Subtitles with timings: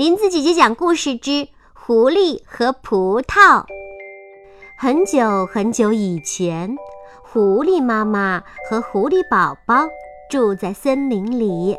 [0.00, 3.66] 林子姐姐讲故事之狐狸和葡萄。
[4.78, 6.74] 很久很久以前，
[7.22, 9.86] 狐狸妈妈和狐狸宝宝
[10.30, 11.76] 住在森林里。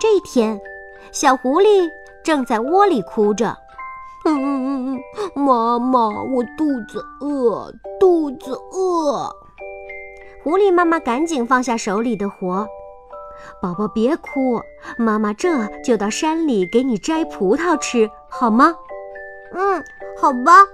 [0.00, 0.60] 这一天，
[1.10, 1.88] 小狐狸
[2.22, 3.56] 正在窝里哭着
[4.24, 5.02] ：“嗯嗯嗯
[5.34, 9.28] 嗯，妈妈，我肚子饿，肚子饿。”
[10.44, 12.68] 狐狸妈妈赶紧放下手里的活。
[13.60, 14.60] 宝宝别哭，
[14.96, 18.74] 妈妈这就到山里给你摘葡萄吃，好吗？
[19.52, 19.84] 嗯，
[20.18, 20.66] 好吧。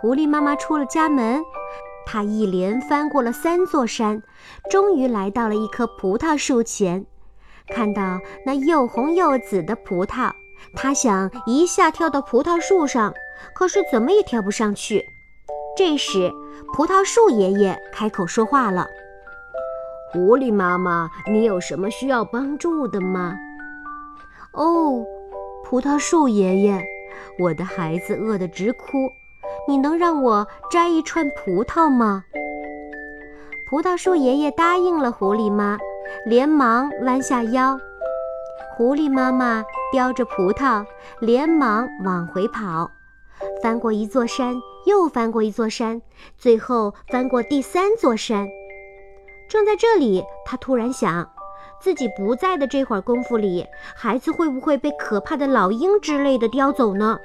[0.00, 1.42] 狐狸妈妈出了家门，
[2.06, 4.22] 她一连翻过了三座山，
[4.70, 7.06] 终于来到了一棵葡萄树前。
[7.68, 10.30] 看到那又红又紫的葡萄，
[10.76, 13.14] 她想一下跳到葡萄树上，
[13.54, 15.02] 可是怎么也跳不上去。
[15.74, 16.30] 这时，
[16.74, 18.86] 葡萄树爷爷开口说话了。
[20.14, 23.36] 狐狸妈妈，你有什么需要帮助的吗？
[24.52, 25.04] 哦，
[25.64, 26.80] 葡萄树爷爷，
[27.40, 29.10] 我的孩子饿得直哭，
[29.66, 32.22] 你能让我摘一串葡萄吗？
[33.68, 35.76] 葡萄树爷爷答应了狐狸妈，
[36.26, 37.76] 连忙弯下腰。
[38.76, 40.86] 狐狸妈妈叼着葡萄，
[41.18, 42.88] 连忙往回跑，
[43.60, 44.54] 翻过一座山，
[44.86, 46.00] 又翻过一座山，
[46.38, 48.46] 最后翻过第三座山。
[49.54, 51.30] 正在这里，他突然想，
[51.78, 57.16] 自己不在的这会儿功夫里，孩子会不会被可怕的老鹰之类的叼走呢？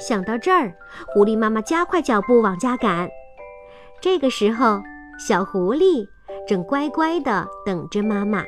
[0.00, 0.72] 想到这儿，
[1.08, 3.06] 狐狸妈妈加快脚步往家赶。
[4.00, 4.80] 这个时候，
[5.18, 6.08] 小狐狸
[6.48, 8.42] 正乖乖地等着妈妈。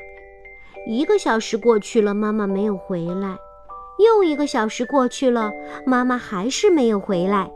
[0.86, 3.36] 一个小时过去了，妈妈没有回来；
[3.98, 5.52] 又一个小时过去了，
[5.84, 7.50] 妈妈还是没有回来；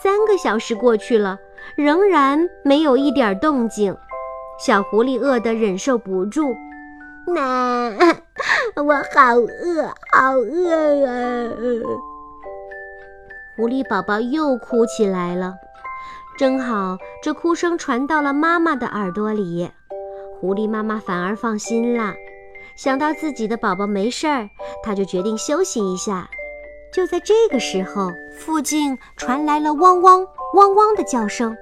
[0.00, 1.36] 三个小时过去了，
[1.76, 3.96] 仍然没有一点动静。
[4.60, 6.54] 小狐狸饿得忍受不住，
[7.26, 7.90] 那
[8.76, 11.50] 我好饿，好饿啊！
[13.56, 15.54] 狐狸宝宝又哭起来了。
[16.36, 19.70] 正好这哭声传到了妈妈的耳朵里，
[20.38, 22.12] 狐狸妈妈反而放心了。
[22.76, 24.50] 想到自己的宝宝没事儿，
[24.82, 26.28] 她就决定休息一下。
[26.92, 31.56] 就在这个时候，附近传来了汪汪汪汪的叫声。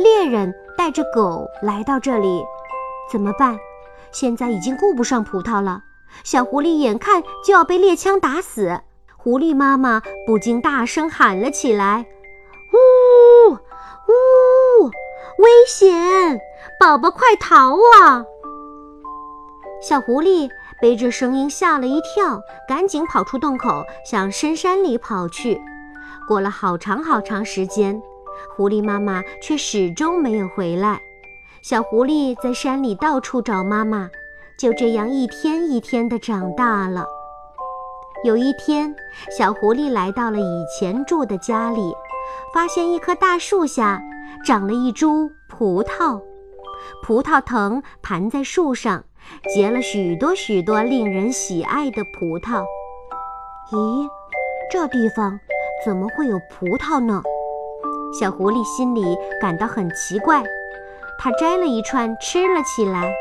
[0.00, 2.42] 猎人带着狗来到这里，
[3.12, 3.58] 怎么办？
[4.10, 5.82] 现在已经顾不上葡萄了。
[6.24, 8.80] 小狐狸眼看就要被猎枪打死，
[9.18, 12.06] 狐狸妈妈不禁大声喊了起来
[12.72, 16.40] ：“呜呜，危险！
[16.80, 18.24] 宝宝快逃啊！”
[19.86, 20.48] 小狐狸
[20.80, 25.60] 被这声音吓了一跳，赶紧跑出洞口，向深山里跑去。
[26.26, 28.00] 过了好长好长时间。
[28.60, 31.00] 狐狸妈妈却始终没有回来。
[31.62, 34.10] 小狐狸在山里到处找妈妈，
[34.58, 37.06] 就这样一天一天的长大了。
[38.22, 38.94] 有一天，
[39.34, 41.94] 小狐狸来到了以前住的家里，
[42.52, 43.98] 发现一棵大树下
[44.44, 46.20] 长了一株葡萄，
[47.02, 49.02] 葡萄藤盘在树上，
[49.54, 52.62] 结了许多许多令人喜爱的葡萄。
[53.72, 54.06] 咦，
[54.70, 55.40] 这地方
[55.82, 57.22] 怎么会有葡萄呢？
[58.12, 60.42] 小狐狸心里感到很奇怪，
[61.18, 63.12] 它摘了一串吃了起来。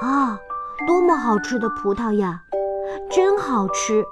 [0.00, 0.38] 啊，
[0.86, 2.42] 多么好吃的葡萄呀！
[3.10, 4.02] 真好吃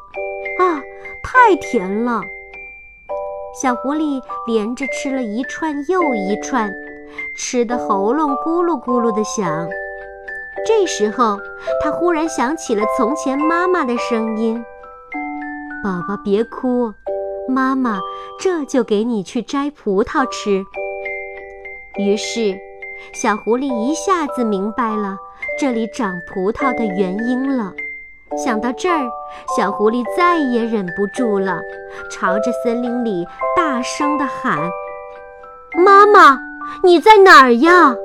[0.58, 0.80] 啊，
[1.22, 2.22] 太甜了。
[3.60, 6.72] 小狐狸连着吃了一串又一串，
[7.36, 9.68] 吃的喉咙咕噜咕噜的响。
[10.66, 11.38] 这时候，
[11.82, 14.64] 它忽然想起了从前妈妈的声音
[15.82, 16.94] ：“宝宝，别哭。”
[17.50, 18.00] 妈妈，
[18.38, 20.64] 这就给你去摘葡萄吃。
[21.98, 22.56] 于是，
[23.12, 25.18] 小狐狸一下子明白了
[25.58, 27.72] 这里长葡萄的原因了。
[28.38, 29.10] 想到这儿，
[29.56, 31.60] 小狐狸再也忍不住了，
[32.10, 34.70] 朝着森林里大声地喊
[35.84, 36.38] ：“妈妈，
[36.84, 37.96] 你在哪儿呀？”